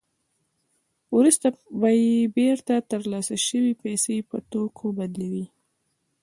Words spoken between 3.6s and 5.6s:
پیسې په توکو بدلولې